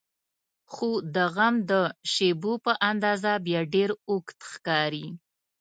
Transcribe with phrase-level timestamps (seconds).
[0.73, 1.71] خو د غم د
[2.11, 5.07] شیبو په اندازه بیا ډېر اوږد ښکاري.